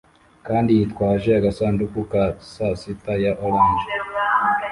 [0.47, 3.85] kandi yitwaje agasanduku ka sasita ya orange